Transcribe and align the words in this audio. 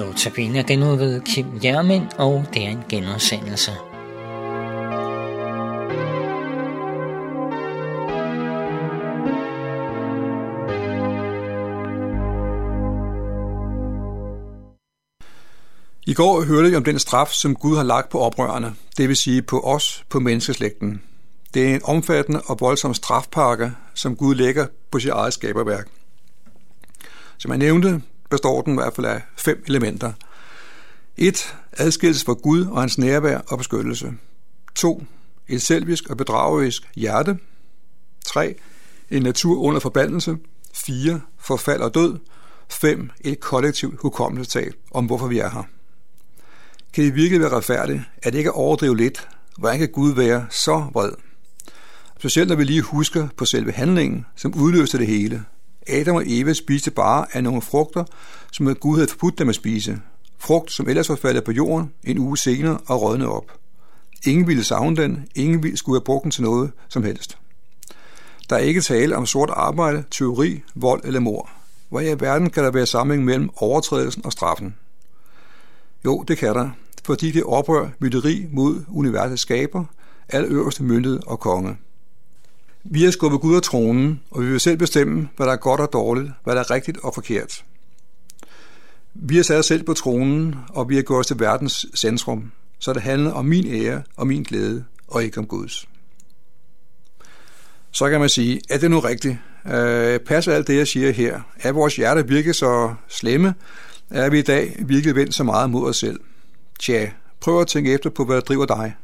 Notabene 0.00 0.62
den 0.62 0.82
ud 0.82 0.96
ved 0.96 1.20
Kim 1.20 1.46
Jermin, 1.64 2.02
og 2.18 2.44
det 2.54 2.64
er 2.64 2.68
en 2.68 2.84
genudsendelse. 2.88 3.70
I 16.06 16.14
går 16.14 16.44
hørte 16.44 16.70
vi 16.70 16.76
om 16.76 16.84
den 16.84 16.98
straf, 16.98 17.28
som 17.28 17.56
Gud 17.56 17.76
har 17.76 17.82
lagt 17.82 18.08
på 18.08 18.18
oprørerne, 18.18 18.74
det 18.96 19.08
vil 19.08 19.16
sige 19.16 19.42
på 19.42 19.60
os, 19.60 20.04
på 20.08 20.20
menneskeslægten. 20.20 21.02
Det 21.54 21.70
er 21.70 21.74
en 21.74 21.80
omfattende 21.84 22.40
og 22.46 22.56
voldsom 22.60 22.94
strafpakke, 22.94 23.72
som 23.94 24.16
Gud 24.16 24.34
lægger 24.34 24.66
på 24.90 24.98
sit 24.98 25.10
eget 25.10 25.32
skaberværk. 25.32 25.88
Som 27.38 27.50
jeg 27.50 27.58
nævnte, 27.58 28.02
består 28.30 28.62
den 28.62 28.72
i 28.72 28.76
hvert 28.76 28.94
fald 28.94 29.06
af 29.06 29.22
fem 29.36 29.64
elementer. 29.66 30.12
1. 31.16 31.56
Adskillelse 31.72 32.24
fra 32.24 32.32
Gud 32.32 32.66
og 32.66 32.80
hans 32.80 32.98
nærvær 32.98 33.38
og 33.38 33.58
beskyttelse. 33.58 34.12
2. 34.74 35.04
Et 35.48 35.62
selvisk 35.62 36.10
og 36.10 36.16
bedragerisk 36.16 36.90
hjerte. 36.94 37.38
3. 38.26 38.54
En 39.10 39.22
natur 39.22 39.60
under 39.60 39.80
forbandelse. 39.80 40.36
4. 40.74 41.20
Forfald 41.38 41.80
og 41.80 41.94
død. 41.94 42.18
5. 42.68 43.10
Et 43.20 43.40
kollektivt 43.40 44.00
hukommelsestab 44.00 44.72
om, 44.90 45.06
hvorfor 45.06 45.26
vi 45.26 45.38
er 45.38 45.50
her. 45.50 45.62
Kan 46.92 47.04
det 47.04 47.14
virkelig 47.14 47.40
være 47.40 47.56
retfærdigt, 47.56 48.02
at 48.22 48.32
det 48.32 48.38
ikke 48.38 48.48
er 48.48 48.52
overdrive 48.52 48.96
lidt? 48.96 49.28
Hvordan 49.58 49.78
kan 49.78 49.88
Gud 49.88 50.14
være 50.14 50.46
så 50.50 50.86
vred? 50.92 51.12
Specielt 52.18 52.48
når 52.48 52.56
vi 52.56 52.64
lige 52.64 52.82
husker 52.82 53.28
på 53.36 53.44
selve 53.44 53.72
handlingen, 53.72 54.26
som 54.36 54.54
udløste 54.54 54.98
det 54.98 55.06
hele. 55.06 55.44
Adam 55.92 56.16
og 56.16 56.22
Eva 56.26 56.52
spiste 56.52 56.90
bare 56.90 57.26
af 57.32 57.42
nogle 57.42 57.62
frugter, 57.62 58.04
som 58.52 58.74
Gud 58.74 58.96
havde 58.96 59.08
forbudt 59.08 59.38
dem 59.38 59.48
at 59.48 59.54
spise. 59.54 59.98
Frugt, 60.38 60.72
som 60.72 60.88
ellers 60.88 61.08
var 61.08 61.16
faldet 61.16 61.44
på 61.44 61.52
jorden 61.52 61.92
en 62.04 62.18
uge 62.18 62.38
senere 62.38 62.78
og 62.86 63.02
rådne 63.02 63.28
op. 63.28 63.52
Ingen 64.26 64.46
ville 64.46 64.64
savne 64.64 64.96
den, 64.96 65.28
ingen 65.34 65.62
ville 65.62 65.76
skulle 65.76 65.96
have 65.96 66.04
brugt 66.04 66.22
den 66.22 66.30
til 66.30 66.42
noget 66.42 66.70
som 66.88 67.02
helst. 67.02 67.38
Der 68.50 68.56
er 68.56 68.60
ikke 68.60 68.80
tale 68.80 69.16
om 69.16 69.26
sort 69.26 69.50
arbejde, 69.52 70.04
teori, 70.10 70.62
vold 70.74 71.04
eller 71.04 71.20
mor. 71.20 71.50
Hvor 71.88 72.00
i 72.00 72.20
verden 72.20 72.50
kan 72.50 72.64
der 72.64 72.70
være 72.70 72.86
sammenhæng 72.86 73.24
mellem 73.24 73.50
overtrædelsen 73.56 74.24
og 74.24 74.32
straffen? 74.32 74.74
Jo, 76.04 76.24
det 76.28 76.38
kan 76.38 76.54
der, 76.54 76.70
fordi 77.04 77.30
det 77.30 77.44
oprør 77.44 77.88
mytteri 77.98 78.46
mod 78.52 78.84
universets 78.88 79.42
skaber, 79.42 79.84
al 80.28 80.44
øverste 80.44 80.82
myndighed 80.82 81.20
og 81.26 81.40
konge. 81.40 81.76
Vi 82.84 83.04
har 83.04 83.10
skubbet 83.10 83.40
Gud 83.40 83.56
af 83.56 83.62
tronen, 83.62 84.20
og 84.30 84.42
vi 84.42 84.50
vil 84.50 84.60
selv 84.60 84.76
bestemme, 84.76 85.28
hvad 85.36 85.46
der 85.46 85.52
er 85.52 85.56
godt 85.56 85.80
og 85.80 85.92
dårligt, 85.92 86.30
hvad 86.44 86.54
der 86.54 86.60
er 86.60 86.70
rigtigt 86.70 86.98
og 87.02 87.14
forkert. 87.14 87.64
Vi 89.14 89.36
har 89.36 89.42
sat 89.42 89.58
os 89.58 89.66
selv 89.66 89.82
på 89.82 89.94
tronen, 89.94 90.56
og 90.68 90.88
vi 90.88 90.96
har 90.96 91.02
gjort 91.02 91.20
os 91.20 91.26
til 91.26 91.40
verdens 91.40 91.86
centrum, 91.96 92.52
så 92.78 92.92
det 92.92 93.02
handler 93.02 93.32
om 93.32 93.44
min 93.44 93.66
ære 93.66 94.02
og 94.16 94.26
min 94.26 94.42
glæde, 94.42 94.84
og 95.08 95.24
ikke 95.24 95.38
om 95.38 95.46
Guds. 95.46 95.88
Så 97.90 98.10
kan 98.10 98.20
man 98.20 98.28
sige, 98.28 98.60
er 98.70 98.78
det 98.78 98.90
nu 98.90 98.98
rigtigt? 98.98 99.38
Øh, 99.66 100.20
passer 100.20 100.52
alt 100.52 100.66
det, 100.66 100.76
jeg 100.76 100.88
siger 100.88 101.10
her? 101.10 101.40
Er 101.60 101.72
vores 101.72 101.96
hjerte 101.96 102.28
virkelig 102.28 102.54
så 102.54 102.94
slemme? 103.08 103.54
Er 104.10 104.30
vi 104.30 104.38
i 104.38 104.42
dag 104.42 104.76
virkelig 104.78 105.14
vendt 105.14 105.34
så 105.34 105.44
meget 105.44 105.70
mod 105.70 105.88
os 105.88 105.96
selv? 105.96 106.20
Tja, 106.80 107.10
prøv 107.40 107.60
at 107.60 107.66
tænke 107.66 107.92
efter 107.92 108.10
på, 108.10 108.24
hvad 108.24 108.36
der 108.36 108.42
driver 108.42 108.66
dig. 108.66 108.94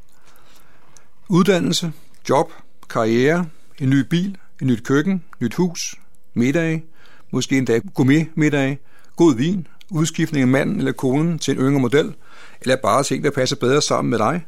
Uddannelse, 1.29 1.93
job, 2.29 2.53
karriere, 2.91 3.47
en 3.81 3.91
ny 3.91 4.01
bil, 4.01 4.39
et 4.61 4.67
nyt 4.67 4.85
køkken, 4.85 5.25
nyt 5.41 5.55
hus, 5.55 5.95
middag, 6.35 6.85
måske 7.31 7.59
endda 7.59 7.81
gourmet-middag, 7.95 8.79
god 9.17 9.35
vin, 9.35 9.67
udskiftning 9.91 10.43
af 10.43 10.49
manden 10.49 10.79
eller 10.79 10.93
konen 10.93 11.39
til 11.39 11.55
en 11.55 11.61
yngre 11.61 11.81
model, 11.81 12.15
eller 12.61 12.77
bare 12.77 13.03
ting, 13.03 13.25
der 13.25 13.31
passer 13.31 13.57
bedre 13.57 13.83
sammen 13.83 14.11
med 14.11 14.19
dig, 14.19 14.47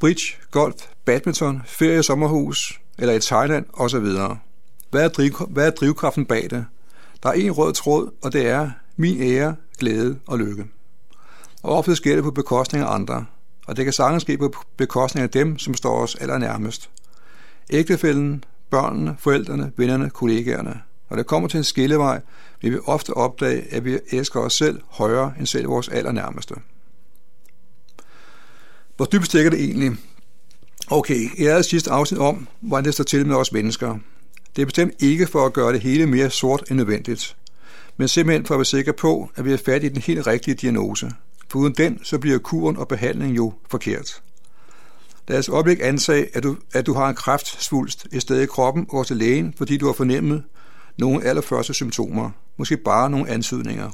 bridge, 0.00 0.36
golf, 0.50 0.76
badminton, 1.04 1.62
ferie, 1.66 2.02
sommerhus, 2.02 2.80
eller 2.98 3.14
i 3.14 3.20
Thailand 3.20 3.66
osv. 3.72 4.06
Hvad 4.90 5.04
er, 5.04 5.08
driv, 5.08 5.32
hvad 5.48 5.66
er 5.66 5.70
drivkraften 5.70 6.26
bag 6.26 6.50
det? 6.50 6.66
Der 7.22 7.28
er 7.28 7.32
en 7.32 7.50
rød 7.50 7.72
tråd, 7.72 8.10
og 8.22 8.32
det 8.32 8.46
er 8.46 8.70
min 8.96 9.22
ære, 9.22 9.56
glæde 9.78 10.18
og 10.26 10.38
lykke. 10.38 10.66
Og 11.62 11.76
ofte 11.76 11.96
sker 11.96 12.14
det 12.14 12.24
på 12.24 12.30
bekostning 12.30 12.84
af 12.84 12.94
andre, 12.94 13.24
og 13.66 13.76
det 13.76 13.84
kan 13.84 13.92
sagtens 13.92 14.22
ske 14.22 14.38
på 14.38 14.52
bekostning 14.76 15.22
af 15.22 15.30
dem, 15.30 15.58
som 15.58 15.74
står 15.74 16.02
os 16.02 16.14
allernærmest. 16.14 16.90
Ægtefælden, 17.70 18.44
børnene, 18.70 19.16
forældrene, 19.18 19.72
vennerne, 19.76 20.10
kollegaerne. 20.10 20.80
Når 21.10 21.16
det 21.16 21.26
kommer 21.26 21.48
til 21.48 21.58
en 21.58 21.64
skillevej, 21.64 22.20
vil 22.62 22.72
vi 22.72 22.78
ofte 22.86 23.14
opdage, 23.14 23.74
at 23.74 23.84
vi 23.84 23.98
elsker 24.10 24.40
os 24.40 24.52
selv 24.52 24.80
højere 24.88 25.32
end 25.38 25.46
selv 25.46 25.68
vores 25.68 25.88
allernærmeste. 25.88 26.54
Hvor 28.96 29.06
dybt 29.06 29.26
stikker 29.26 29.50
det 29.50 29.60
egentlig? 29.60 29.92
Okay, 30.90 31.38
jeg 31.38 31.50
havde 31.50 31.62
sidste 31.62 31.90
afsnit 31.90 32.20
om, 32.20 32.48
hvordan 32.60 32.84
det 32.84 32.94
står 32.94 33.04
til 33.04 33.26
med 33.26 33.36
os 33.36 33.52
mennesker. 33.52 33.98
Det 34.56 34.62
er 34.62 34.66
bestemt 34.66 34.94
ikke 34.98 35.26
for 35.26 35.46
at 35.46 35.52
gøre 35.52 35.72
det 35.72 35.80
hele 35.80 36.06
mere 36.06 36.30
sort 36.30 36.64
end 36.70 36.76
nødvendigt, 36.76 37.36
men 37.96 38.08
simpelthen 38.08 38.46
for 38.46 38.54
at 38.54 38.58
være 38.58 38.64
sikker 38.64 38.92
på, 38.92 39.30
at 39.36 39.44
vi 39.44 39.52
er 39.52 39.56
fat 39.56 39.84
i 39.84 39.88
den 39.88 40.02
helt 40.02 40.26
rigtige 40.26 40.54
diagnose. 40.54 41.10
For 41.48 41.58
uden 41.58 41.74
den, 41.74 42.00
så 42.04 42.18
bliver 42.18 42.38
kuren 42.38 42.76
og 42.76 42.88
behandlingen 42.88 43.36
jo 43.36 43.52
forkert. 43.70 44.22
Deres 45.30 45.48
os 45.48 45.52
øjeblik 45.52 45.78
ansage, 45.82 46.36
at 46.36 46.42
du, 46.42 46.56
at 46.72 46.86
du 46.86 46.92
har 46.94 47.08
en 47.08 47.14
kræftsvulst 47.14 48.06
et 48.12 48.22
sted 48.22 48.40
i 48.40 48.46
kroppen 48.46 48.82
og 48.82 48.88
går 48.88 49.02
til 49.02 49.16
lægen, 49.16 49.54
fordi 49.58 49.76
du 49.76 49.86
har 49.86 49.92
fornemmet 49.92 50.42
nogle 50.98 51.24
allerførste 51.24 51.74
symptomer, 51.74 52.30
måske 52.56 52.76
bare 52.76 53.10
nogle 53.10 53.30
ansøgninger. 53.30 53.90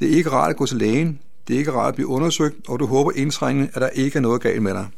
Det 0.00 0.12
er 0.12 0.16
ikke 0.16 0.30
rart 0.30 0.50
at 0.50 0.56
gå 0.56 0.66
til 0.66 0.76
lægen, 0.76 1.20
det 1.48 1.54
er 1.54 1.58
ikke 1.58 1.72
rart 1.72 1.88
at 1.88 1.94
blive 1.94 2.06
undersøgt, 2.06 2.68
og 2.68 2.80
du 2.80 2.86
håber 2.86 3.12
indtrængende, 3.14 3.70
at 3.74 3.82
der 3.82 3.88
ikke 3.88 4.16
er 4.16 4.20
noget 4.20 4.40
galt 4.40 4.62
med 4.62 4.74
dig. 4.74 4.88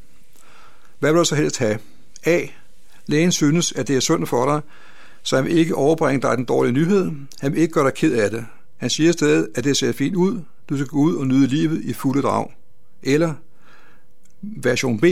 Hvad 0.99 1.12
vil 1.12 1.19
du 1.19 1.25
så 1.25 1.34
helst 1.34 1.59
have? 1.59 1.78
A. 2.25 2.41
Lægen 3.06 3.33
synes, 3.33 3.72
at 3.72 3.89
det 3.89 3.97
er 3.97 4.00
sundt 4.00 4.28
for 4.28 4.44
dig, 4.53 4.60
så 5.22 5.37
han 5.37 5.44
vil 5.44 5.59
ikke 5.59 5.75
overbringe 5.75 6.22
dig 6.22 6.37
den 6.37 6.44
dårlige 6.44 6.72
nyhed. 6.72 7.10
Han 7.41 7.53
vil 7.53 7.62
ikke 7.62 7.75
gøre 7.75 7.84
dig 7.84 7.94
ked 7.94 8.12
af 8.12 8.31
det. 8.31 8.47
Han 8.77 8.91
siger 8.91 9.12
stadig, 9.12 9.47
at 9.54 9.65
det 9.65 9.77
ser 9.77 9.93
fint 9.93 10.16
ud. 10.16 10.41
Du 10.69 10.77
skal 10.77 10.87
gå 10.87 10.99
ud 10.99 11.16
og 11.16 11.27
nyde 11.27 11.47
livet 11.47 11.81
i 11.84 11.93
fulde 11.93 12.22
drag. 12.22 12.53
Eller 13.03 13.34
version 14.43 15.00
B. 15.00 15.04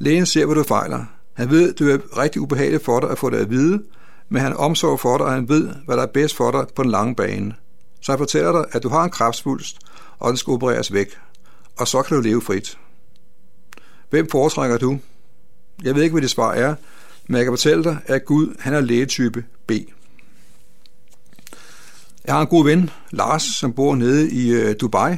Lægen 0.00 0.26
ser, 0.26 0.46
hvad 0.46 0.56
du 0.56 0.62
fejler. 0.62 1.04
Han 1.34 1.50
ved, 1.50 1.72
at 1.72 1.78
det 1.78 1.92
er 1.92 2.18
rigtig 2.18 2.40
ubehageligt 2.40 2.84
for 2.84 3.00
dig 3.00 3.10
at 3.10 3.18
få 3.18 3.30
det 3.30 3.36
at 3.36 3.50
vide, 3.50 3.82
men 4.28 4.42
han 4.42 4.56
omsorg 4.56 5.00
for 5.00 5.16
dig, 5.16 5.26
og 5.26 5.32
han 5.32 5.48
ved, 5.48 5.68
hvad 5.84 5.96
der 5.96 6.02
er 6.02 6.06
bedst 6.06 6.36
for 6.36 6.50
dig 6.50 6.66
på 6.74 6.82
den 6.82 6.90
lange 6.90 7.14
bane. 7.14 7.54
Så 8.00 8.12
han 8.12 8.18
fortæller 8.18 8.52
dig, 8.52 8.64
at 8.72 8.82
du 8.82 8.88
har 8.88 9.04
en 9.04 9.10
kræftsvulst, 9.10 9.78
og 10.18 10.28
den 10.28 10.36
skal 10.36 10.50
opereres 10.50 10.92
væk. 10.92 11.06
Og 11.76 11.88
så 11.88 12.02
kan 12.02 12.16
du 12.16 12.22
leve 12.22 12.42
frit. 12.42 12.78
Hvem 14.10 14.30
foretrækker 14.30 14.78
du? 14.78 14.98
Jeg 15.82 15.94
ved 15.94 16.02
ikke, 16.02 16.12
hvad 16.12 16.22
det 16.22 16.30
svar 16.30 16.52
er, 16.52 16.74
men 17.26 17.36
jeg 17.36 17.44
kan 17.44 17.52
fortælle 17.52 17.84
dig, 17.84 17.98
at 18.06 18.24
Gud 18.24 18.54
han 18.58 18.74
er 18.74 18.80
lægetype 18.80 19.44
B. 19.66 19.72
Jeg 22.24 22.34
har 22.34 22.40
en 22.40 22.46
god 22.46 22.64
ven, 22.64 22.90
Lars, 23.10 23.42
som 23.42 23.72
bor 23.72 23.94
nede 23.94 24.30
i 24.30 24.50
øh, 24.50 24.74
Dubai. 24.80 25.16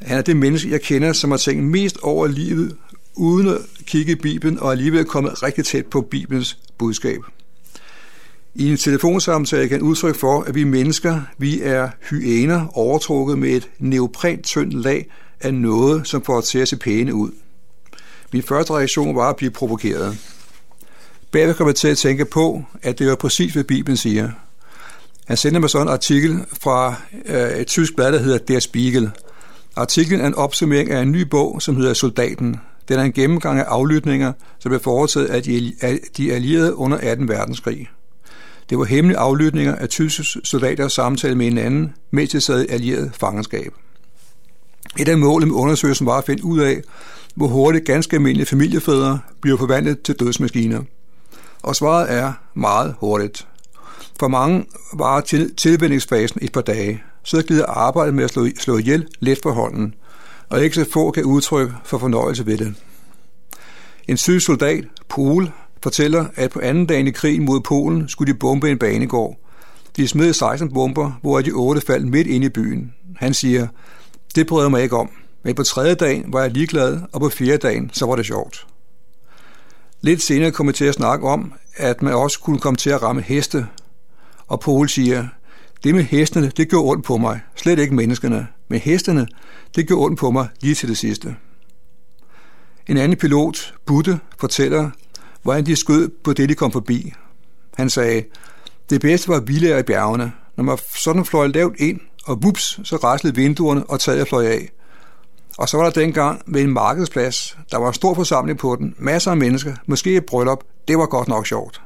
Han 0.00 0.18
er 0.18 0.22
det 0.22 0.36
menneske, 0.36 0.70
jeg 0.70 0.80
kender, 0.80 1.12
som 1.12 1.30
har 1.30 1.38
tænkt 1.38 1.64
mest 1.64 1.98
over 2.02 2.26
livet, 2.26 2.76
uden 3.14 3.48
at 3.48 3.58
kigge 3.86 4.12
i 4.12 4.14
Bibelen, 4.14 4.58
og 4.58 4.72
alligevel 4.72 5.04
kommet 5.04 5.42
rigtig 5.42 5.64
tæt 5.64 5.86
på 5.86 6.00
Bibelens 6.00 6.58
budskab. 6.78 7.20
I 8.54 8.70
en 8.70 8.76
telefonsamtale 8.76 9.68
kan 9.68 9.82
udtryk 9.82 10.16
for, 10.16 10.42
at 10.42 10.54
vi 10.54 10.64
mennesker, 10.64 11.20
vi 11.38 11.60
er 11.62 11.88
hyæner 12.10 12.66
overtrukket 12.74 13.38
med 13.38 13.50
et 13.50 13.68
neoprent 13.78 14.44
tyndt 14.44 14.74
lag 14.74 15.06
af 15.40 15.54
noget, 15.54 16.08
som 16.08 16.24
får 16.24 16.38
os 16.38 16.48
til 16.48 16.58
at 16.58 16.68
se 16.68 16.76
pæne 16.76 17.14
ud. 17.14 17.30
Min 18.32 18.42
første 18.42 18.72
reaktion 18.72 19.16
var 19.16 19.30
at 19.30 19.36
blive 19.36 19.50
provokeret. 19.50 20.18
Bagved 21.30 21.54
kom 21.54 21.66
jeg 21.66 21.74
til 21.74 21.88
at 21.88 21.98
tænke 21.98 22.24
på, 22.24 22.64
at 22.82 22.98
det 22.98 23.06
var 23.06 23.14
præcis, 23.14 23.52
hvad 23.52 23.64
Bibelen 23.64 23.96
siger. 23.96 24.30
Han 25.26 25.36
sendte 25.36 25.60
mig 25.60 25.70
sådan 25.70 25.86
en 25.86 25.92
artikel 25.92 26.44
fra 26.62 26.94
øh, 27.26 27.50
et 27.50 27.66
tysk 27.66 27.96
blad, 27.96 28.12
der 28.12 28.18
hedder 28.18 28.38
Der 28.38 28.60
Spiegel. 28.60 29.10
Artiklen 29.76 30.20
er 30.20 30.26
en 30.26 30.34
opsummering 30.34 30.90
af 30.90 31.02
en 31.02 31.12
ny 31.12 31.20
bog, 31.20 31.62
som 31.62 31.76
hedder 31.76 31.94
Soldaten. 31.94 32.60
Den 32.88 32.98
er 32.98 33.02
en 33.02 33.12
gennemgang 33.12 33.58
af 33.58 33.64
aflytninger, 33.64 34.32
som 34.58 34.70
blev 34.70 34.80
foretaget 34.80 35.26
af 35.26 35.42
de 36.16 36.32
allierede 36.32 36.74
under 36.74 37.14
2. 37.16 37.22
verdenskrig. 37.26 37.88
Det 38.70 38.78
var 38.78 38.84
hemmelige 38.84 39.18
aflytninger 39.18 39.74
af 39.74 39.88
tyske 39.88 40.40
soldater 40.44 40.88
samtale 40.88 41.34
med 41.34 41.44
hinanden, 41.44 41.94
mens 42.10 42.30
de 42.30 42.40
sad 42.40 42.62
i 42.64 42.68
allieret 42.68 43.10
fangenskab. 43.14 43.72
Et 44.98 45.08
af 45.08 45.18
målene 45.18 45.52
med 45.52 45.60
undersøgelsen 45.60 46.06
var 46.06 46.18
at 46.18 46.24
finde 46.24 46.44
ud 46.44 46.60
af, 46.60 46.82
hvor 47.34 47.46
hurtigt 47.46 47.84
ganske 47.84 48.16
almindelige 48.16 48.46
familiefædre 48.46 49.18
bliver 49.40 49.58
forvandlet 49.58 50.02
til 50.02 50.14
dødsmaskiner. 50.14 50.82
Og 51.62 51.76
svaret 51.76 52.12
er 52.12 52.32
meget 52.54 52.94
hurtigt. 52.98 53.46
For 54.20 54.28
mange 54.28 54.64
var 54.94 55.20
til, 55.20 55.54
tilvændingsfasen 55.54 56.38
et 56.42 56.52
par 56.52 56.60
dage, 56.60 57.02
så 57.22 57.42
glider 57.42 57.66
arbejdet 57.66 58.14
med 58.14 58.24
at 58.24 58.30
slå, 58.30 58.46
slå 58.58 58.78
ihjel 58.78 59.08
let 59.20 59.38
for 59.42 59.50
hånden, 59.50 59.94
og 60.52 60.64
ikke 60.64 60.76
så 60.76 60.86
få 60.92 61.10
kan 61.10 61.24
udtrykke 61.24 61.74
for 61.84 61.98
fornøjelse 61.98 62.46
ved 62.46 62.58
det. 62.58 62.74
En 64.08 64.16
syg 64.16 64.40
soldat, 64.40 64.84
Poul, 65.08 65.50
fortæller, 65.82 66.26
at 66.34 66.50
på 66.50 66.60
anden 66.60 66.86
dagen 66.86 67.06
i 67.06 67.10
krigen 67.10 67.44
mod 67.44 67.60
Polen 67.60 68.08
skulle 68.08 68.32
de 68.32 68.38
bombe 68.38 68.70
en 68.70 68.78
banegård. 68.78 69.36
De 69.96 70.08
smed 70.08 70.32
16 70.32 70.72
bomber, 70.72 71.18
hvor 71.22 71.40
de 71.40 71.50
otte 71.50 71.80
faldt 71.80 72.06
midt 72.06 72.26
ind 72.26 72.44
i 72.44 72.48
byen. 72.48 72.94
Han 73.16 73.34
siger, 73.34 73.66
Det 74.34 74.46
prøvede 74.46 74.70
mig 74.70 74.82
ikke 74.82 74.96
om, 74.96 75.10
men 75.42 75.54
på 75.54 75.62
tredje 75.62 75.94
dagen 75.94 76.32
var 76.32 76.42
jeg 76.42 76.50
ligeglad, 76.50 77.00
og 77.12 77.20
på 77.20 77.28
fjerde 77.28 77.58
dagen, 77.58 77.90
så 77.92 78.06
var 78.06 78.16
det 78.16 78.26
sjovt. 78.26 78.66
Lidt 80.00 80.22
senere 80.22 80.50
kom 80.50 80.66
jeg 80.66 80.74
til 80.74 80.84
at 80.84 80.94
snakke 80.94 81.28
om, 81.28 81.52
at 81.76 82.02
man 82.02 82.14
også 82.14 82.40
kunne 82.40 82.58
komme 82.58 82.76
til 82.76 82.90
at 82.90 83.02
ramme 83.02 83.22
heste, 83.22 83.66
og 84.46 84.60
Paul 84.60 84.88
siger, 84.88 85.26
det 85.84 85.94
med 85.94 86.02
hestene, 86.02 86.52
det 86.56 86.68
gjorde 86.68 86.90
ondt 86.90 87.04
på 87.04 87.16
mig. 87.16 87.40
Slet 87.56 87.78
ikke 87.78 87.94
menneskene. 87.94 88.46
Men 88.68 88.80
hestene, 88.80 89.26
det 89.76 89.86
gjorde 89.86 90.04
ondt 90.04 90.18
på 90.18 90.30
mig 90.30 90.48
lige 90.60 90.74
til 90.74 90.88
det 90.88 90.98
sidste. 90.98 91.36
En 92.86 92.96
anden 92.96 93.18
pilot, 93.18 93.74
Butte, 93.86 94.20
fortæller, 94.38 94.90
hvordan 95.42 95.66
de 95.66 95.76
skød 95.76 96.10
på 96.24 96.32
det, 96.32 96.48
de 96.48 96.54
kom 96.54 96.72
forbi. 96.72 97.12
Han 97.76 97.90
sagde, 97.90 98.24
det 98.90 99.00
bedste 99.00 99.28
var 99.28 99.40
villager 99.40 99.78
i 99.78 99.82
bjergene. 99.82 100.32
Når 100.56 100.64
man 100.64 100.78
sådan 100.96 101.24
fløj 101.24 101.46
lavt 101.46 101.76
ind, 101.78 102.00
og 102.24 102.42
vups, 102.42 102.80
så 102.84 102.96
raslede 102.96 103.34
vinduerne, 103.34 103.84
og 103.84 104.00
taget 104.00 104.28
fløj 104.28 104.46
af. 104.46 104.68
Og 105.58 105.68
så 105.68 105.76
var 105.76 105.84
der 105.84 105.90
dengang 105.90 106.42
ved 106.46 106.62
en 106.62 106.72
markedsplads, 106.72 107.58
der 107.70 107.78
var 107.78 107.88
en 107.88 107.94
stor 107.94 108.14
forsamling 108.14 108.58
på 108.58 108.76
den, 108.76 108.94
masser 108.98 109.30
af 109.30 109.36
mennesker, 109.36 109.74
måske 109.86 110.16
et 110.16 110.26
bryllup, 110.26 110.64
det 110.88 110.98
var 110.98 111.06
godt 111.06 111.28
nok 111.28 111.46
sjovt. 111.46 111.82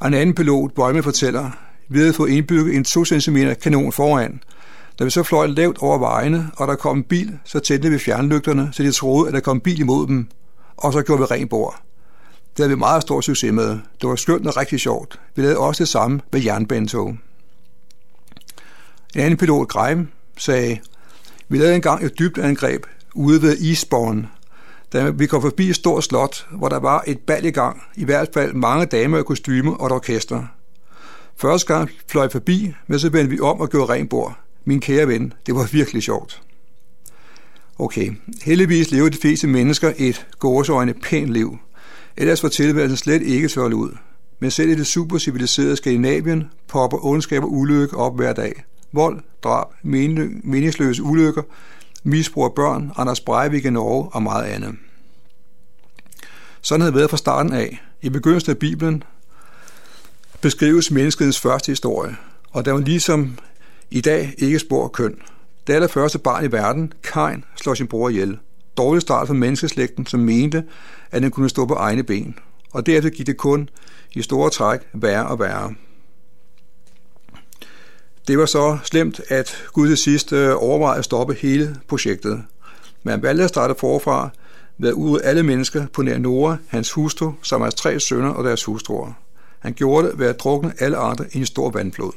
Og 0.00 0.08
en 0.08 0.14
anden 0.14 0.34
pilot, 0.34 0.72
Bøjme, 0.74 1.02
fortæller, 1.02 1.50
vi 1.88 1.98
havde 1.98 2.12
fået 2.12 2.30
indbygget 2.30 2.76
en 2.76 2.84
2 2.84 3.04
cm 3.04 3.36
kanon 3.62 3.92
foran. 3.92 4.40
Da 4.98 5.04
vi 5.04 5.10
så 5.10 5.22
fløj 5.22 5.46
lavt 5.46 5.78
over 5.78 5.98
vejene, 5.98 6.50
og 6.56 6.68
der 6.68 6.74
kom 6.74 6.96
en 6.96 7.04
bil, 7.04 7.38
så 7.44 7.58
tændte 7.58 7.90
vi 7.90 7.98
fjernlygterne, 7.98 8.68
så 8.72 8.82
de 8.82 8.92
troede, 8.92 9.28
at 9.28 9.34
der 9.34 9.40
kom 9.40 9.56
en 9.56 9.60
bil 9.60 9.80
imod 9.80 10.06
dem, 10.06 10.28
og 10.76 10.92
så 10.92 11.02
gjorde 11.02 11.20
vi 11.20 11.24
ren 11.24 11.48
bord. 11.48 11.82
Det 12.56 12.62
havde 12.64 12.68
vi 12.68 12.78
meget 12.78 13.02
stor 13.02 13.20
succes 13.20 13.52
med. 13.52 13.68
Det 14.00 14.08
var 14.08 14.16
skønt 14.16 14.46
og 14.46 14.56
rigtig 14.56 14.80
sjovt. 14.80 15.20
Vi 15.34 15.42
lavede 15.42 15.58
også 15.58 15.84
det 15.84 15.88
samme 15.88 16.20
med 16.32 16.42
jernbanetog. 16.44 17.08
En 19.14 19.20
anden 19.20 19.36
pilot, 19.36 19.68
Greim, 19.68 20.08
sagde, 20.38 20.78
vi 21.48 21.58
lavede 21.58 21.74
engang 21.74 22.04
et 22.04 22.18
dybt 22.18 22.38
angreb 22.38 22.86
ude 23.14 23.42
ved 23.42 23.58
Eastbourne, 23.60 24.28
da 24.92 25.10
vi 25.10 25.26
kom 25.26 25.42
forbi 25.42 25.68
et 25.68 25.76
stort 25.76 26.04
slot, 26.04 26.46
hvor 26.50 26.68
der 26.68 26.78
var 26.78 27.04
et 27.06 27.18
bal 27.18 27.44
i 27.44 27.50
gang, 27.50 27.82
i 27.96 28.04
hvert 28.04 28.28
fald 28.34 28.52
mange 28.52 28.86
damer 28.86 29.18
i 29.18 29.22
kostyme 29.22 29.80
og 29.80 29.86
et 29.86 29.92
orkester. 29.92 30.44
Første 31.36 31.74
gang 31.74 31.90
fløj 32.08 32.28
forbi, 32.28 32.74
men 32.86 32.98
så 32.98 33.08
vendte 33.08 33.30
vi 33.30 33.40
om 33.40 33.60
og 33.60 33.70
gjorde 33.70 33.92
ren 33.92 34.08
bord. 34.08 34.38
Min 34.64 34.80
kære 34.80 35.08
ven, 35.08 35.32
det 35.46 35.54
var 35.54 35.68
virkelig 35.72 36.02
sjovt. 36.02 36.42
Okay, 37.78 38.12
heldigvis 38.42 38.90
lever 38.90 39.08
de 39.08 39.18
fleste 39.18 39.46
mennesker 39.46 39.92
et 39.96 40.26
gårdsøjne 40.38 40.94
pænt 40.94 41.32
liv. 41.32 41.58
Ellers 42.16 42.42
var 42.42 42.48
tilværelsen 42.48 42.96
slet 42.96 43.22
ikke 43.22 43.48
tørret 43.48 43.72
ud. 43.72 43.90
Men 44.40 44.50
selv 44.50 44.70
i 44.70 44.74
det 44.74 44.86
superciviliserede 44.86 45.76
Skandinavien 45.76 46.50
popper 46.68 47.06
ondskab 47.06 47.42
og 47.42 47.52
ulykke 47.52 47.96
op 47.96 48.16
hver 48.16 48.32
dag. 48.32 48.64
Vold, 48.92 49.20
drab, 49.42 49.66
meningsløse 49.82 51.02
ulykker, 51.02 51.42
misbrug 52.04 52.44
af 52.44 52.54
børn, 52.54 52.92
Anders 52.96 53.20
Breivik 53.20 53.64
i 53.64 53.70
Norge 53.70 54.08
og 54.12 54.22
meget 54.22 54.44
andet. 54.44 54.74
Sådan 56.60 56.80
havde 56.80 56.92
det 56.92 56.98
været 56.98 57.10
fra 57.10 57.16
starten 57.16 57.52
af. 57.52 57.82
I 58.02 58.08
begyndelsen 58.08 58.50
af 58.50 58.58
Bibelen 58.58 59.02
beskrives 60.40 60.90
menneskets 60.90 61.40
første 61.40 61.72
historie, 61.72 62.16
og 62.50 62.64
der 62.64 62.72
var 62.72 62.80
ligesom 62.80 63.38
i 63.90 64.00
dag 64.00 64.34
ikke 64.38 64.58
spor 64.58 64.88
køn. 64.88 65.18
Det 65.66 65.72
allerførste 65.72 66.18
barn 66.18 66.44
i 66.44 66.52
verden, 66.52 66.92
Kain, 67.02 67.44
slår 67.56 67.74
sin 67.74 67.86
bror 67.86 68.08
ihjel. 68.08 68.38
Dårlig 68.76 69.02
start 69.02 69.26
for 69.26 69.34
menneskeslægten, 69.34 70.06
som 70.06 70.20
mente, 70.20 70.64
at 71.10 71.22
den 71.22 71.30
kunne 71.30 71.48
stå 71.48 71.66
på 71.66 71.74
egne 71.74 72.02
ben. 72.02 72.38
Og 72.72 72.86
derefter 72.86 73.10
gik 73.10 73.26
det 73.26 73.36
kun 73.36 73.68
i 74.14 74.22
store 74.22 74.50
træk 74.50 74.80
værre 74.92 75.26
og 75.26 75.38
værre. 75.38 75.74
Det 78.28 78.38
var 78.38 78.46
så 78.46 78.78
slemt, 78.84 79.20
at 79.28 79.64
Gud 79.72 79.88
til 79.88 79.96
sidst 79.96 80.32
øh, 80.32 80.54
overvejede 80.56 80.98
at 80.98 81.04
stoppe 81.04 81.34
hele 81.34 81.76
projektet. 81.88 82.42
Men 83.02 83.10
han 83.10 83.22
valgte 83.22 83.44
at 83.44 83.50
starte 83.50 83.74
forfra 83.78 84.30
ved 84.78 84.88
at 84.88 84.94
ud 84.94 85.20
alle 85.24 85.42
mennesker 85.42 85.86
på 85.92 86.02
nær 86.02 86.18
Nora, 86.18 86.56
hans 86.68 86.92
hustru, 86.92 87.32
som 87.42 87.60
hans 87.60 87.74
tre 87.74 88.00
sønner 88.00 88.30
og 88.30 88.44
deres 88.44 88.64
hustruer. 88.64 89.12
Han 89.66 89.74
gjorde 89.74 90.08
det 90.08 90.18
ved 90.18 90.26
at 90.26 90.40
drukne 90.40 90.72
alle 90.78 90.96
andre 90.96 91.24
i 91.32 91.38
en 91.38 91.46
stor 91.46 91.70
vandflod. 91.70 92.12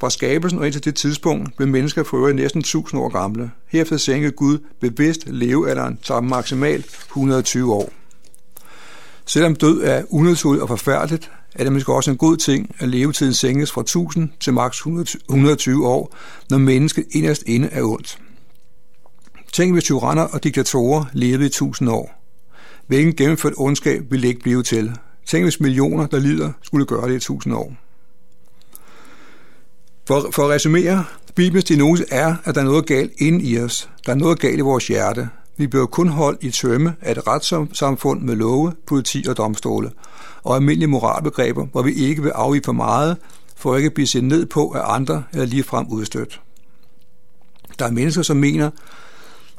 Fra 0.00 0.10
skabelsen 0.10 0.58
og 0.58 0.66
indtil 0.66 0.84
det 0.84 0.94
tidspunkt 0.94 1.56
blev 1.56 1.68
mennesker 1.68 2.02
for 2.02 2.16
øvrigt 2.16 2.36
næsten 2.36 2.58
1000 2.58 3.00
år 3.00 3.08
gamle. 3.08 3.50
Herefter 3.68 3.96
sænkede 3.96 4.32
Gud 4.32 4.58
bevidst 4.80 5.26
levealderen 5.26 5.98
til 6.02 6.14
maksimalt 6.22 6.86
120 7.06 7.74
år. 7.74 7.92
Selvom 9.26 9.54
død 9.54 9.82
er 9.82 10.02
unaturligt 10.10 10.62
og 10.62 10.68
forfærdeligt, 10.68 11.30
er 11.54 11.64
det 11.64 11.72
måske 11.72 11.94
også 11.94 12.10
en 12.10 12.16
god 12.16 12.36
ting, 12.36 12.74
at 12.78 12.88
levetiden 12.88 13.34
sænkes 13.34 13.72
fra 13.72 13.80
1000 13.80 14.28
til 14.40 14.52
maks 14.52 14.78
120 14.78 15.88
år, 15.88 16.16
når 16.50 16.58
mennesket 16.58 17.04
inderst 17.10 17.42
inde 17.46 17.68
er 17.72 17.82
ondt. 17.82 18.18
Tænk 19.52 19.72
hvis 19.72 19.84
tyranner 19.84 20.22
og 20.22 20.44
diktatorer 20.44 21.04
levede 21.12 21.42
i 21.42 21.46
1000 21.46 21.90
år. 21.90 22.22
Hvilken 22.86 23.16
gennemført 23.16 23.52
ondskab 23.56 24.02
ville 24.10 24.28
ikke 24.28 24.40
blive 24.40 24.62
til? 24.62 24.96
Tænk 25.26 25.44
hvis 25.44 25.60
millioner, 25.60 26.06
der 26.06 26.18
lider, 26.18 26.52
skulle 26.62 26.86
gøre 26.86 27.08
det 27.08 27.16
i 27.16 27.18
tusind 27.18 27.54
år. 27.54 27.72
For, 30.06 30.30
for 30.32 30.42
at 30.42 30.50
resumere, 30.50 31.04
Bibelens 31.34 31.64
diagnose 31.64 32.04
er, 32.10 32.36
at 32.44 32.54
der 32.54 32.60
er 32.60 32.64
noget 32.64 32.86
galt 32.86 33.12
inde 33.18 33.44
i 33.44 33.58
os. 33.58 33.90
Der 34.06 34.12
er 34.12 34.16
noget 34.16 34.40
galt 34.40 34.58
i 34.58 34.60
vores 34.60 34.86
hjerte. 34.86 35.28
Vi 35.56 35.66
bliver 35.66 35.86
kun 35.86 36.08
holdt 36.08 36.42
i 36.42 36.50
tømme 36.50 36.94
af 37.00 37.12
et 37.12 37.26
retssamfund 37.26 38.20
med 38.20 38.36
love, 38.36 38.72
politi 38.86 39.24
og 39.28 39.36
domstole, 39.36 39.90
og 40.42 40.56
almindelige 40.56 40.88
moralbegreber, 40.88 41.66
hvor 41.66 41.82
vi 41.82 41.92
ikke 41.92 42.22
vil 42.22 42.30
afvige 42.30 42.62
for 42.64 42.72
meget, 42.72 43.16
for 43.56 43.76
ikke 43.76 43.86
at 43.86 43.94
blive 43.94 44.06
set 44.06 44.24
ned 44.24 44.46
på 44.46 44.70
af 44.70 44.94
andre 44.94 45.24
eller 45.32 45.46
ligefrem 45.46 45.86
udstødt. 45.88 46.40
Der 47.78 47.86
er 47.86 47.90
mennesker, 47.90 48.22
som 48.22 48.36
mener, 48.36 48.70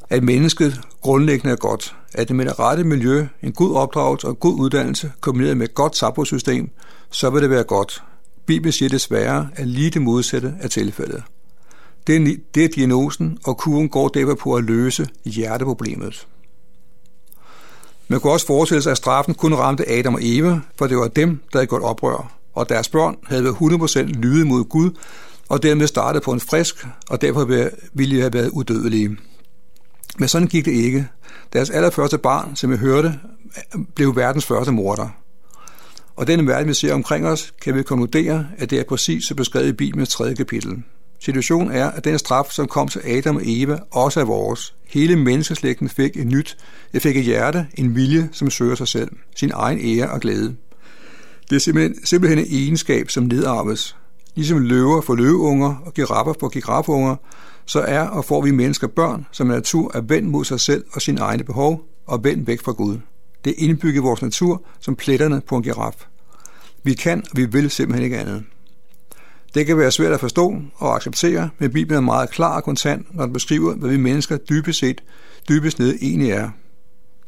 at 0.09 0.23
mennesket 0.23 0.81
grundlæggende 1.01 1.51
er 1.51 1.57
godt, 1.57 1.95
at 2.13 2.27
det 2.27 2.35
med 2.35 2.45
det 2.45 2.59
rette 2.59 2.83
miljø, 2.83 3.27
en 3.43 3.51
god 3.51 3.75
opdragelse 3.75 4.27
og 4.27 4.31
en 4.31 4.37
god 4.37 4.59
uddannelse, 4.59 5.11
kombineret 5.21 5.57
med 5.57 5.69
et 5.69 5.75
godt 5.75 5.97
sabbosystem, 5.97 6.69
så 7.11 7.29
vil 7.29 7.41
det 7.41 7.49
være 7.49 7.63
godt. 7.63 8.03
Bibelen 8.45 8.71
siger 8.71 8.89
desværre, 8.89 9.49
at 9.55 9.67
lige 9.67 9.89
det 9.89 10.01
modsatte 10.01 10.53
er 10.59 10.67
tilfældet. 10.67 11.23
Det 12.07 12.15
er, 12.15 12.35
det 12.55 12.63
er 12.63 12.67
diagnosen, 12.67 13.37
og 13.43 13.57
kuren 13.57 13.89
går 13.89 14.07
derfor 14.07 14.35
på 14.35 14.55
at 14.55 14.63
løse 14.63 15.07
hjerteproblemet. 15.25 16.27
Man 18.07 18.19
kunne 18.19 18.33
også 18.33 18.45
forestille 18.45 18.81
sig, 18.81 18.91
at 18.91 18.97
straffen 18.97 19.33
kun 19.33 19.53
ramte 19.53 19.89
Adam 19.89 20.13
og 20.13 20.19
Eva, 20.23 20.59
for 20.75 20.87
det 20.87 20.97
var 20.97 21.07
dem, 21.07 21.29
der 21.53 21.59
havde 21.59 21.67
gjort 21.67 21.81
oprør, 21.81 22.31
og 22.53 22.69
deres 22.69 22.89
børn 22.89 23.17
havde 23.27 23.43
været 23.43 23.55
100% 23.55 23.99
lyde 23.99 24.45
mod 24.45 24.63
Gud, 24.63 24.91
og 25.49 25.63
dermed 25.63 25.87
startet 25.87 26.21
på 26.21 26.31
en 26.31 26.39
frisk, 26.39 26.87
og 27.09 27.21
derfor 27.21 27.45
ville 27.93 28.15
de 28.15 28.21
have 28.21 28.33
været 28.33 28.49
udødelige. 28.49 29.17
Men 30.17 30.27
sådan 30.27 30.47
gik 30.47 30.65
det 30.65 30.71
ikke. 30.71 31.07
Deres 31.53 31.69
allerførste 31.69 32.17
barn, 32.17 32.55
som 32.55 32.71
vi 32.71 32.77
hørte, 32.77 33.19
blev 33.95 34.15
verdens 34.15 34.45
første 34.45 34.71
morder. 34.71 35.09
Og 36.15 36.27
den 36.27 36.47
verden, 36.47 36.67
vi 36.67 36.73
ser 36.73 36.93
omkring 36.93 37.27
os, 37.27 37.53
kan 37.61 37.75
vi 37.75 37.83
konkludere, 37.83 38.47
at 38.57 38.69
det 38.69 38.79
er 38.79 38.83
præcis 38.83 39.25
så 39.25 39.35
beskrevet 39.35 39.67
i 39.67 39.73
Bibelens 39.73 40.09
tredje 40.09 40.35
kapitel. 40.35 40.83
Situationen 41.19 41.71
er, 41.71 41.91
at 41.91 42.03
den 42.03 42.19
straf, 42.19 42.45
som 42.51 42.67
kom 42.67 42.87
til 42.87 43.01
Adam 43.05 43.35
og 43.35 43.41
Eva, 43.45 43.79
også 43.91 44.19
er 44.19 44.25
vores. 44.25 44.75
Hele 44.87 45.15
menneskeslægten 45.15 45.89
fik 45.89 46.17
et 46.17 46.27
nyt, 46.27 46.57
det 46.93 47.01
fik 47.01 47.17
et 47.17 47.23
hjerte, 47.23 47.67
en 47.75 47.95
vilje, 47.95 48.29
som 48.31 48.49
søger 48.49 48.75
sig 48.75 48.87
selv, 48.87 49.11
sin 49.35 49.51
egen 49.53 49.79
ære 49.81 50.09
og 50.09 50.19
glæde. 50.19 50.55
Det 51.49 51.55
er 51.55 51.59
simpelthen, 51.59 52.05
simpelthen 52.05 52.39
en 52.39 52.45
egenskab, 52.51 53.09
som 53.09 53.23
nedarves. 53.23 53.95
Ligesom 54.35 54.59
løver 54.59 55.01
får 55.01 55.15
løveunger 55.15 55.75
og 55.85 55.93
giraffer 55.93 56.33
får 56.39 56.49
girafunger, 56.49 57.15
så 57.65 57.79
er 57.81 58.07
og 58.07 58.25
får 58.25 58.41
vi 58.41 58.51
mennesker 58.51 58.87
børn, 58.87 59.25
som 59.31 59.49
er 59.49 59.55
natur 59.55 59.91
er 59.93 60.01
vendt 60.01 60.29
mod 60.29 60.45
sig 60.45 60.59
selv 60.59 60.85
og 60.93 61.01
sine 61.01 61.21
egne 61.21 61.43
behov 61.43 61.81
og 62.07 62.23
vendt 62.23 62.47
væk 62.47 62.61
fra 62.61 62.71
Gud. 62.71 62.97
Det 63.45 63.49
er 63.49 63.55
indbygget 63.57 63.95
i 63.95 64.03
vores 64.03 64.21
natur 64.21 64.63
som 64.79 64.95
pletterne 64.95 65.41
på 65.41 65.55
en 65.55 65.63
giraf. 65.63 66.07
Vi 66.83 66.93
kan 66.93 67.23
og 67.31 67.37
vi 67.37 67.45
vil 67.45 67.69
simpelthen 67.69 68.03
ikke 68.03 68.17
andet. 68.17 68.43
Det 69.53 69.65
kan 69.65 69.77
være 69.77 69.91
svært 69.91 70.11
at 70.11 70.19
forstå 70.19 70.55
og 70.75 70.95
acceptere, 70.95 71.49
men 71.59 71.71
Bibelen 71.71 71.97
er 71.97 72.01
meget 72.01 72.29
klar 72.29 72.55
og 72.55 72.63
kontant, 72.63 73.15
når 73.15 73.23
den 73.23 73.33
beskriver, 73.33 73.75
hvad 73.75 73.89
vi 73.89 73.97
mennesker 73.97 74.37
dybest 74.37 74.79
set, 74.79 75.03
dybest 75.49 75.79
ned 75.79 75.97
egentlig 76.01 76.31
er. 76.31 76.49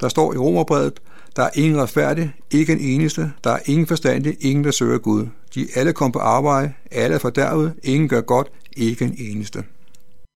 Der 0.02 0.10
står 0.10 0.34
i 0.34 0.38
Romerbrevet, 0.38 1.00
der 1.36 1.44
er 1.44 1.50
ingen 1.56 1.82
retfærdig, 1.82 2.34
ikke 2.52 2.74
en 2.74 2.80
eneste, 2.80 3.32
der 3.44 3.50
er 3.50 3.60
ingen 3.66 3.88
forstandig, 3.88 4.38
ingen 4.40 4.64
der 4.64 4.72
søger 4.72 4.98
Gud. 4.98 5.28
De 5.56 5.68
alle 5.76 5.94
kom 5.94 6.12
på 6.12 6.20
arbejde, 6.20 6.74
alle 6.92 7.16
er 7.16 7.20
fordærvet, 7.20 7.74
ingen 7.84 8.10
gør 8.10 8.22
godt, 8.22 8.48
ikke 8.78 9.06
en 9.06 9.16
eneste. 9.18 9.64